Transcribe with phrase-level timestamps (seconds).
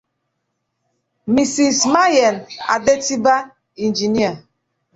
[1.33, 1.79] Mrs.
[1.93, 2.35] Mayen
[2.75, 3.35] Adetiba,
[3.83, 4.33] Engr.